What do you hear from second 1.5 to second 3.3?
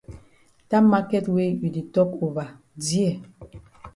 you di tok ova dear.